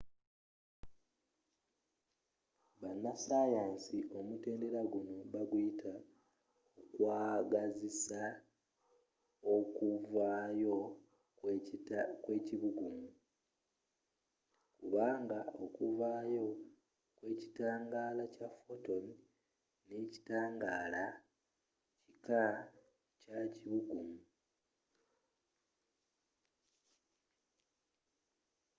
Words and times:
banasayansi 2.81 3.97
omutendera 4.17 4.81
guno 4.91 5.15
baguyita 5.33 5.93
okwagazisa 6.79 8.21
okuvaayo 9.55 10.77
kw’ekibugumu” 12.25 13.09
kubanga 14.77 15.39
okuvaayo 15.63 16.45
kw’ekitangala 17.17 18.23
kya 18.35 18.49
photon 18.61 19.05
n’ekitangaala 19.87 21.05
kika 22.03 22.43
kyakibugumu 23.21 24.19